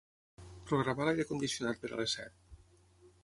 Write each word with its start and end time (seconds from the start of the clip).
Programa 0.69 1.05
l'aire 1.09 1.27
condicionat 1.31 1.83
per 1.83 1.91
a 1.93 1.99
les 2.01 2.15
set. 2.19 2.41